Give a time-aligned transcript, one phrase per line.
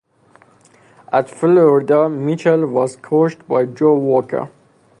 [1.13, 4.49] At Florida, Mitchell was coached by Joe Walker.